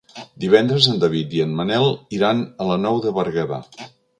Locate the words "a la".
2.65-2.79